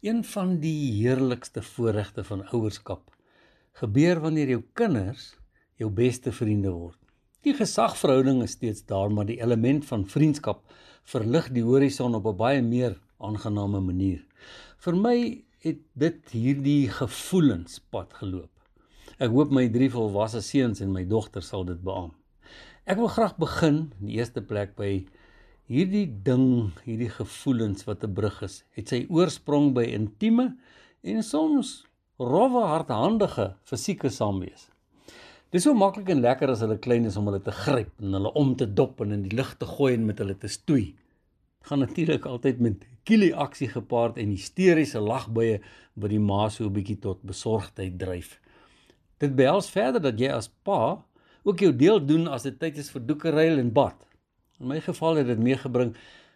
Een 0.00 0.22
van 0.24 0.54
die 0.62 0.92
heerlikste 0.96 1.60
voorregte 1.60 2.22
van 2.24 2.40
ouerskap 2.56 3.10
gebeur 3.76 4.22
wanneer 4.24 4.48
jou 4.48 4.62
kinders 4.72 5.34
jou 5.76 5.90
beste 5.92 6.32
vriende 6.32 6.70
word. 6.72 6.96
Die 7.44 7.52
gesagverhouding 7.58 8.40
is 8.40 8.54
steeds 8.56 8.86
daar, 8.88 9.12
maar 9.12 9.28
die 9.28 9.36
element 9.44 9.84
van 9.84 10.06
vriendskap 10.08 10.62
verlig 11.12 11.50
die 11.52 11.66
horison 11.66 12.16
op 12.16 12.30
'n 12.32 12.36
baie 12.36 12.62
meer 12.62 12.96
aangename 13.18 13.80
manier. 13.80 14.24
Vir 14.78 14.96
my 14.96 15.44
het 15.68 15.84
dit 15.92 16.30
hierdie 16.32 16.88
gevoelenspad 16.88 18.16
geloop. 18.22 18.52
Ek 19.18 19.28
hoop 19.30 19.50
my 19.52 19.68
drie 19.68 19.90
volwasse 19.90 20.40
seuns 20.40 20.80
en 20.80 20.92
my 20.92 21.04
dogter 21.04 21.42
sal 21.42 21.64
dit 21.64 21.82
beamoen. 21.82 22.16
Ek 22.86 22.96
wil 22.96 23.08
graag 23.08 23.36
begin 23.36 23.92
in 24.00 24.06
die 24.06 24.16
eerste 24.16 24.40
plek 24.40 24.76
by 24.76 25.04
hierdie 25.70 26.08
ding, 26.26 26.72
hierdie 26.82 27.12
gevoelens 27.14 27.86
wat 27.86 28.02
'n 28.04 28.14
brug 28.14 28.42
is, 28.42 28.64
het 28.74 28.88
sy 28.88 29.06
oorsprong 29.08 29.72
by 29.74 29.84
intieme 29.86 30.56
en 31.02 31.22
soms 31.22 31.86
rowwe 32.18 32.64
hardhandige 32.66 33.54
fisieke 33.64 34.10
saamwees. 34.10 34.68
Dis 35.50 35.62
so 35.62 35.74
maklik 35.74 36.08
en 36.10 36.20
lekker 36.20 36.50
as 36.50 36.60
hulle 36.60 36.78
klein 36.78 37.06
is 37.06 37.16
om 37.16 37.26
hulle 37.26 37.40
te 37.42 37.54
gryp 37.54 37.90
en 38.02 38.12
hulle 38.18 38.32
om 38.34 38.56
te 38.56 38.66
dop 38.66 39.00
en 39.00 39.12
in 39.12 39.22
die 39.22 39.36
lug 39.36 39.54
te 39.58 39.66
gooi 39.66 39.94
en 39.94 40.06
met 40.06 40.18
hulle 40.18 40.34
te 40.34 40.48
stoei. 40.48 40.96
Gaan 41.62 41.78
natuurlik 41.78 42.26
altyd 42.26 42.60
met 42.60 42.84
kielie 43.04 43.34
aksie 43.34 43.68
gepaard 43.68 44.18
en 44.18 44.30
hysteriese 44.30 45.00
lagbuie 45.00 45.60
wat 45.94 46.10
die 46.10 46.18
ma 46.18 46.48
so 46.48 46.64
'n 46.64 46.72
bietjie 46.72 46.98
tot 46.98 47.22
besorgdheid 47.22 47.98
dryf. 47.98 48.40
Dit 49.18 49.36
behels 49.36 49.70
verder 49.70 50.00
dat 50.00 50.18
jy 50.18 50.30
as 50.30 50.48
pa 50.48 51.04
ook 51.44 51.58
jou 51.60 51.72
deel 51.72 52.06
doen 52.06 52.28
as 52.28 52.42
dit 52.42 52.58
tyd 52.58 52.78
is 52.78 52.90
vir 52.90 53.06
doekeryl 53.06 53.58
en 53.58 53.72
bad. 53.72 54.09
In 54.60 54.68
my 54.68 54.80
geval 54.84 55.16
het 55.16 55.26
dit 55.26 55.38
meegebring 55.40 55.94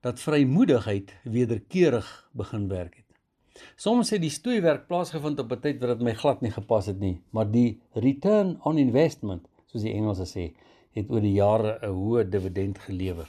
dat 0.00 0.20
vrymoedigheid 0.20 1.10
wederkerig 1.28 2.06
begin 2.32 2.68
werk 2.68 2.94
het. 2.96 3.04
Soms 3.76 4.10
het 4.10 4.22
die 4.22 4.32
stoeiwerk 4.32 4.86
plaasgevind 4.88 5.38
op 5.38 5.52
'n 5.52 5.60
tyd 5.60 5.80
wat 5.80 5.98
dit 5.98 6.04
my 6.06 6.14
glad 6.14 6.40
nie 6.40 6.50
gepas 6.50 6.86
het 6.86 6.98
nie, 6.98 7.20
maar 7.30 7.50
die 7.50 7.80
return 7.92 8.56
on 8.64 8.78
investment, 8.78 9.48
soos 9.66 9.82
die 9.82 9.92
Engelse 9.92 10.24
sê, 10.24 10.44
het 10.92 11.10
oor 11.10 11.20
die 11.20 11.32
jare 11.32 11.78
'n 11.82 11.92
hoë 11.92 12.28
dividend 12.28 12.78
gelewer. 12.78 13.28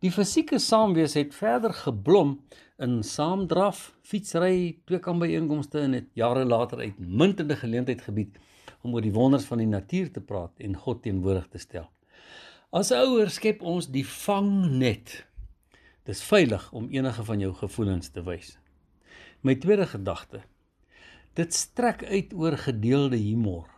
Die 0.00 0.10
fisieke 0.10 0.58
saamwees 0.58 1.14
het 1.14 1.34
verder 1.34 1.72
geblom 1.72 2.40
in 2.78 3.02
saamdraf, 3.02 3.92
fietsry, 4.02 4.78
tweekambyeenkomste 4.84 5.80
en 5.80 5.92
het 5.92 6.08
jare 6.12 6.44
later 6.44 6.78
uitmuntende 6.78 7.56
geleentheid 7.56 8.00
gebied 8.00 8.38
om 8.82 8.94
oor 8.94 9.02
die 9.02 9.12
wonders 9.12 9.44
van 9.44 9.58
die 9.58 9.66
natuur 9.66 10.10
te 10.12 10.20
praat 10.20 10.52
en 10.56 10.76
God 10.76 11.02
teenwoordig 11.02 11.48
te 11.48 11.58
stel. 11.58 11.90
As 12.74 12.88
ouers 12.90 13.36
skep 13.38 13.60
ons 13.62 13.86
die 13.94 14.02
vangnet. 14.02 15.12
Dis 16.02 16.18
veilig 16.26 16.64
om 16.74 16.88
enige 16.90 17.22
van 17.28 17.38
jou 17.38 17.52
gevoelens 17.54 18.10
te 18.10 18.24
wys. 18.26 18.56
My 19.46 19.54
tweede 19.54 19.86
gedagte. 19.86 20.40
Dit 21.38 21.54
strek 21.54 22.02
uit 22.10 22.34
oor 22.34 22.56
gedeelde 22.58 23.20
humor. 23.22 23.70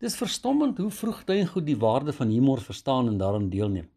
Dis 0.00 0.16
verstommend 0.16 0.80
hoe 0.80 0.88
vroeg 0.88 1.20
tuin 1.28 1.44
goed 1.52 1.68
die 1.68 1.76
waarde 1.76 2.16
van 2.16 2.32
humor 2.32 2.64
verstaan 2.64 3.12
en 3.12 3.20
daaraan 3.20 3.52
deelneem. 3.52 3.90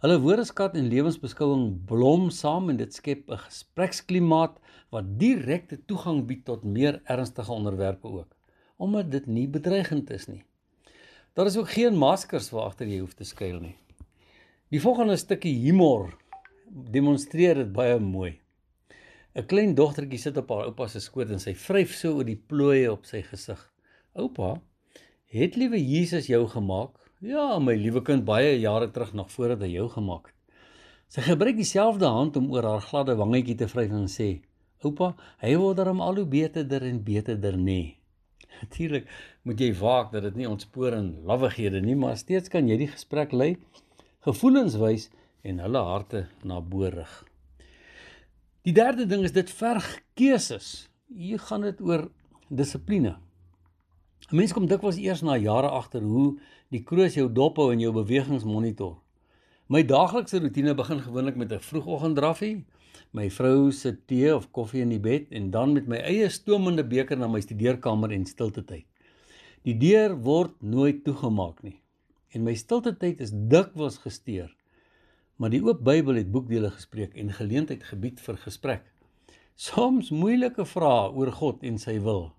Hulle 0.00 0.18
woordeskat 0.24 0.72
en 0.80 0.88
lewensbeskouing 0.88 1.84
blom 1.84 2.30
saam 2.32 2.72
en 2.72 2.80
dit 2.80 2.94
skep 2.94 3.28
'n 3.28 3.44
gespreksklimaat 3.44 4.56
wat 4.88 5.18
direkte 5.20 5.76
toegang 5.84 6.24
bied 6.26 6.44
tot 6.44 6.64
meer 6.64 7.02
ernstige 7.04 7.52
onderwerpe 7.52 8.08
ook, 8.08 8.32
omdat 8.76 9.10
dit 9.10 9.26
nie 9.26 9.48
bedreigend 9.48 10.10
is 10.10 10.26
nie. 10.26 10.44
Daar 11.36 11.46
is 11.46 11.56
ook 11.56 11.70
geen 11.70 11.96
maskers 11.96 12.46
waar 12.50 12.70
agter 12.70 12.88
jy 12.88 13.02
hoef 13.02 13.12
te 13.12 13.24
skuil 13.28 13.58
nie. 13.60 13.74
Die 14.72 14.80
volgende 14.80 15.18
stukkie 15.20 15.52
humor 15.66 16.14
demonstreer 16.94 17.58
dit 17.60 17.74
baie 17.76 17.98
mooi. 18.00 18.38
'n 19.36 19.44
Klein 19.50 19.74
dogtertjie 19.76 20.20
sit 20.22 20.38
op 20.40 20.48
haar 20.48 20.70
oupa 20.70 20.86
se 20.88 21.02
skoot 21.04 21.34
en 21.34 21.42
sy 21.42 21.52
vryf 21.52 21.92
so 21.92 22.14
oor 22.16 22.24
die 22.24 22.38
plooie 22.52 22.88
op 22.92 23.04
sy 23.04 23.20
gesig. 23.20 23.60
"Oupa, 24.14 24.62
het 25.36 25.56
liewe 25.60 25.76
Jesus 25.76 26.26
jou 26.26 26.48
gemaak?" 26.48 26.96
"Ja, 27.20 27.58
my 27.58 27.74
liewe 27.74 28.02
kind, 28.02 28.24
baie 28.24 28.56
jare 28.60 28.90
terug 28.90 29.12
nog 29.12 29.30
voordat 29.30 29.60
hy 29.60 29.70
jou 29.74 29.88
gemaak 29.88 30.26
het." 30.26 30.56
Sy 31.08 31.20
gebruik 31.20 31.56
dieselfde 31.56 32.06
hand 32.06 32.36
om 32.36 32.50
oor 32.52 32.64
haar 32.64 32.80
gladde 32.80 33.14
wangetjie 33.14 33.56
te 33.56 33.68
vryf 33.68 33.90
en 33.90 34.08
sê: 34.08 34.40
"Oupa, 34.80 35.14
hy 35.44 35.54
word 35.56 35.76
darm 35.76 36.00
al 36.00 36.16
hoe 36.16 36.26
beter 36.26 36.82
en 36.82 37.04
beter, 37.04 37.58
nee." 37.58 37.98
Natuurlik 38.62 39.08
moet 39.42 39.60
jy 39.60 39.72
waak 39.80 40.12
dat 40.12 40.22
dit 40.22 40.36
nie 40.40 40.48
ontspoor 40.48 40.96
in 40.96 41.12
lawwighede 41.28 41.80
nie, 41.80 41.96
maar 41.96 42.16
steeds 42.16 42.48
kan 42.52 42.68
jy 42.68 42.78
die 42.80 42.90
gesprek 42.92 43.32
lei 43.32 43.56
gevoelens 44.26 44.74
wys 44.80 45.10
en 45.46 45.60
hulle 45.62 45.82
harte 45.86 46.26
na 46.42 46.60
bo 46.60 46.88
rig. 46.90 47.12
Die 48.66 48.74
derde 48.74 49.06
ding 49.06 49.22
is 49.22 49.34
dit 49.36 49.50
verg 49.60 49.86
keuses. 50.18 50.88
Hier 51.06 51.38
gaan 51.38 51.62
dit 51.68 51.80
oor 51.80 52.08
dissipline. 52.48 53.14
'n 54.26 54.36
Mens 54.36 54.52
kom 54.52 54.66
dikwels 54.66 54.98
eers 54.98 55.22
na 55.22 55.36
jare 55.38 55.70
agter 55.70 56.02
hoe 56.02 56.38
die 56.74 56.82
kroos 56.82 57.14
jou 57.14 57.28
dop 57.30 57.60
hou 57.62 57.70
en 57.72 57.80
jou 57.80 57.92
bewegings 57.94 58.44
monitor. 58.44 58.96
My 59.66 59.80
daaglikse 59.82 60.38
rotine 60.38 60.76
begin 60.78 61.00
gewoonlik 61.02 61.36
met 61.36 61.52
'n 61.52 61.58
vroegoggenddraffie 61.58 62.64
my 63.10 63.30
vrou 63.30 63.72
se 63.72 63.96
tee 64.06 64.34
of 64.34 64.50
koffie 64.50 64.80
in 64.80 64.88
die 64.88 65.00
bed 65.00 65.26
en 65.30 65.50
dan 65.50 65.72
met 65.72 65.88
my 65.88 65.96
eie 65.96 66.28
stoomende 66.28 66.84
beker 66.84 67.18
na 67.18 67.26
my 67.26 67.40
studeerkamer 67.40 68.12
en 68.12 68.26
stilte 68.26 68.64
tyd. 68.64 68.86
Die 69.62 69.74
deur 69.74 70.14
word 70.22 70.62
nooit 70.62 71.04
toegemaak 71.04 71.62
nie 71.62 71.80
en 72.30 72.44
my 72.44 72.54
stilte 72.54 72.96
tyd 72.96 73.20
is 73.20 73.32
dikwels 73.32 73.98
gesteer. 73.98 74.54
Maar 75.36 75.50
die 75.50 75.62
oop 75.64 75.82
Bybel 75.84 76.14
het 76.14 76.30
boekdele 76.30 76.70
gespreek 76.70 77.16
en 77.16 77.32
geleentheid 77.32 77.82
gebied 77.82 78.20
vir 78.20 78.36
gesprek. 78.36 78.84
Soms 79.56 80.10
moeilike 80.10 80.64
vrae 80.64 81.10
oor 81.10 81.32
God 81.32 81.62
en 81.62 81.78
sy 81.78 81.98
wil. 82.00 82.32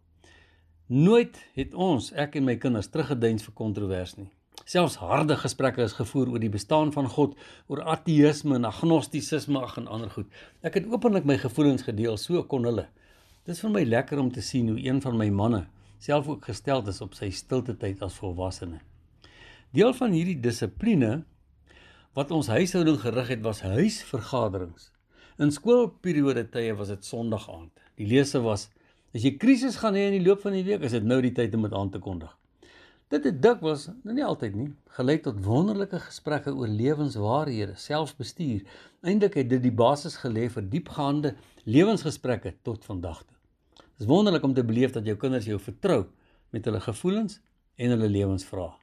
Nooit 0.88 1.35
het 1.53 1.73
ons, 1.73 2.13
ek 2.13 2.35
en 2.35 2.45
my 2.45 2.55
kinders, 2.55 2.88
teruggeduins 2.88 3.44
vir 3.44 3.53
kontrovers 3.53 4.15
nie. 4.15 4.31
Selfs 4.67 4.97
harde 5.00 5.38
gesprekke 5.39 5.85
is 5.88 5.95
gevoer 5.95 6.33
oor 6.33 6.44
die 6.44 6.51
bestaan 6.51 6.91
van 6.91 7.07
God, 7.07 7.38
oor 7.72 7.85
ateïsme 7.88 8.57
en 8.57 8.67
agnostisisme 8.67 9.61
ag 9.63 9.78
en 9.79 9.88
ander 9.88 10.11
goed. 10.11 10.28
Ek 10.59 10.75
het 10.75 10.89
openlik 10.91 11.23
my 11.28 11.38
gevoelens 11.39 11.88
gedeel, 11.88 12.19
so 12.19 12.44
kon 12.51 12.67
hulle. 12.67 12.89
Dit 13.47 13.56
is 13.56 13.63
vir 13.63 13.72
my 13.72 13.83
lekker 13.88 14.19
om 14.19 14.27
te 14.35 14.44
sien 14.44 14.67
hoe 14.67 14.81
een 14.83 15.00
van 15.01 15.16
my 15.16 15.29
manne 15.31 15.63
self 16.00 16.27
ook 16.27 16.45
gestel 16.45 16.83
is 16.88 17.01
op 17.01 17.16
sy 17.17 17.29
stilte 17.33 17.73
tyd 17.79 18.01
as 18.06 18.17
volwassene. 18.22 18.79
Deel 19.75 19.94
van 19.97 20.13
hierdie 20.16 20.38
dissipline 20.41 21.23
wat 22.17 22.31
ons 22.33 22.50
huishouding 22.51 23.00
gerig 23.01 23.31
het 23.33 23.44
was 23.45 23.63
huisvergaderings. 23.66 24.91
In 25.41 25.53
skoolperiode 25.53 26.47
tye 26.53 26.73
was 26.77 26.91
dit 26.94 27.06
Sondag 27.06 27.47
aand. 27.53 27.72
Die 27.97 28.07
lese 28.09 28.41
was: 28.41 28.69
As 29.13 29.25
jy 29.25 29.35
krisis 29.38 29.77
gaan 29.81 29.97
hê 29.97 30.07
in 30.09 30.17
die 30.17 30.25
loop 30.25 30.41
van 30.45 30.57
die 30.57 30.66
week, 30.66 30.85
is 30.85 30.95
dit 30.97 31.06
nou 31.06 31.19
die 31.22 31.33
tyd 31.33 31.53
om 31.57 31.66
dit 31.67 31.73
aan 31.77 31.91
te 31.94 32.01
kondig. 32.01 32.33
Dit 33.07 33.23
het 33.23 33.38
dikwels, 33.40 33.85
nou 34.03 34.13
nie 34.18 34.23
altyd 34.28 34.56
nie, 34.59 34.68
gelei 34.97 35.13
tot 35.23 35.38
wonderlike 35.45 35.95
gesprekke 36.03 36.51
oor 36.51 36.68
lewenswaarhede, 36.68 37.78
selfbestuur. 37.79 38.66
Eindelik 39.00 39.38
het 39.40 39.47
dit 39.53 39.62
die 39.63 39.72
basis 39.72 40.18
gelê 40.19 40.50
vir 40.51 40.66
diepgaande 40.73 41.31
lewensgesprekke 41.63 42.51
tot 42.68 42.84
vandag 42.84 43.22
toe. 43.23 43.38
Dit 43.78 44.03
is 44.03 44.09
wonderlik 44.12 44.44
om 44.44 44.56
te 44.57 44.66
beleef 44.68 44.91
dat 44.97 45.07
jou 45.07 45.16
kinders 45.22 45.47
jou 45.47 45.59
vertrou 45.59 46.01
met 46.51 46.68
hulle 46.68 46.81
gevoelens 46.84 47.40
en 47.79 47.95
hulle 47.95 48.12
lewensvrae. 48.12 48.75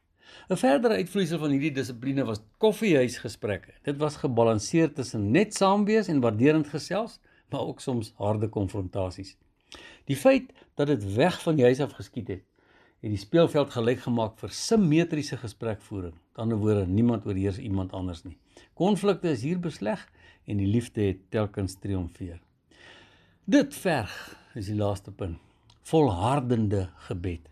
'n 0.48 0.56
Verdere 0.56 0.96
uitvloeisel 1.04 1.38
van 1.44 1.52
hierdie 1.52 1.74
dissipline 1.76 2.24
was 2.24 2.40
koffiehuisgesprekke. 2.64 3.76
Dit 3.84 4.00
was 4.00 4.16
gebalanseer 4.24 4.92
tussen 4.92 5.30
net 5.36 5.54
saam 5.54 5.84
wees 5.84 6.08
en 6.08 6.24
waarderend 6.24 6.72
gesels, 6.72 7.20
maar 7.52 7.60
ook 7.60 7.80
soms 7.80 8.14
harde 8.16 8.48
konfrontasies. 8.48 9.36
Die 10.08 10.16
feit 10.16 10.50
dat 10.74 10.86
dit 10.86 11.14
weg 11.14 11.42
van 11.42 11.56
die 11.60 11.64
huis 11.64 11.80
af 11.80 11.92
geskied 11.92 12.28
het, 12.28 12.42
het 13.04 13.12
die 13.12 13.20
speelveld 13.20 13.74
gelyk 13.74 13.98
gemaak 14.00 14.38
vir 14.40 14.52
simmetriese 14.56 15.36
gesprekvoering. 15.36 16.14
Aan 16.14 16.48
die 16.48 16.56
ander 16.56 16.60
woorde, 16.62 16.84
niemand 16.88 17.26
oorheers 17.28 17.58
iemand 17.60 17.92
anders 17.92 18.22
nie. 18.24 18.38
Konflikte 18.72 19.28
is 19.28 19.42
hier 19.44 19.58
besleg 19.60 20.00
en 20.48 20.56
die 20.56 20.68
liefde 20.68 21.10
het 21.10 21.18
telkens 21.34 21.76
triomfeer. 21.82 22.38
Dit 23.44 23.76
verg 23.76 24.14
is 24.56 24.70
die 24.72 24.78
laaste 24.78 25.12
punt. 25.12 25.36
Volhardende 25.84 26.86
gebed. 27.10 27.44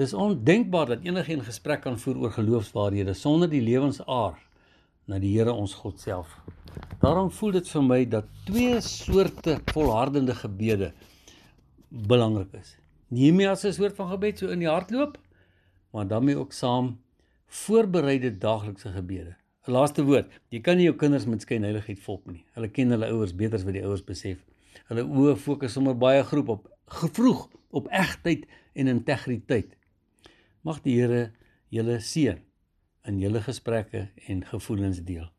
Dis 0.00 0.16
ondenkbaar 0.16 0.86
dat 0.86 1.04
enigiemand 1.04 1.44
'n 1.44 1.50
gesprek 1.52 1.82
kan 1.82 1.98
voer 1.98 2.16
oor 2.16 2.32
geloofswaarhede 2.32 3.14
sonder 3.14 3.50
die 3.50 3.60
lewensaar 3.60 4.40
na 5.04 5.18
die 5.18 5.36
Here 5.36 5.52
ons 5.52 5.74
God 5.74 6.00
self. 6.00 6.40
Daarom 7.00 7.30
voel 7.30 7.50
dit 7.50 7.68
vir 7.68 7.82
my 7.82 8.08
dat 8.08 8.24
twee 8.44 8.80
soorte 8.80 9.60
volhardende 9.72 10.34
gebede 10.34 10.92
belangrik 11.88 12.52
is. 12.52 12.76
Nehemia 13.08 13.54
se 13.54 13.70
soort 13.72 13.94
van 13.94 14.08
gebed 14.10 14.38
so 14.38 14.50
in 14.50 14.64
die 14.64 14.68
hart 14.68 14.90
loop, 14.90 15.18
maar 15.94 16.08
dan 16.10 16.24
mee 16.24 16.36
ook 16.36 16.52
saam 16.52 16.96
voorbereide 17.46 18.38
daaglikse 18.38 18.90
gebede. 18.92 19.36
'n 19.66 19.72
Laaste 19.72 20.02
woord, 20.04 20.32
jy 20.50 20.60
kan 20.60 20.76
nie 20.76 20.86
jou 20.86 20.96
kinders 20.96 21.26
met 21.26 21.42
skynheiligheid 21.42 22.00
volk 22.02 22.26
nie. 22.26 22.44
Hulle 22.54 22.68
ken 22.68 22.90
hulle 22.90 23.10
ouers 23.10 23.34
beter 23.34 23.58
as 23.58 23.64
wat 23.66 23.74
die 23.74 23.84
ouers 23.84 24.02
besef. 24.02 24.42
Hulle 24.90 25.02
oë 25.06 25.36
fokus 25.36 25.72
sommer 25.72 25.94
baie 25.94 26.22
groep 26.22 26.48
op 26.48 26.68
gevroeg 26.98 27.46
op 27.70 27.88
egtheid 27.90 28.46
en 28.74 28.90
integriteit. 28.90 29.76
Mag 30.62 30.82
die 30.82 30.98
Here 31.00 31.30
julle 31.68 32.00
seën 32.00 32.42
in 33.06 33.18
julle 33.22 33.40
gesprekke 33.40 34.08
en 34.26 34.44
gevoelens 34.46 35.02
deel. 35.06 35.30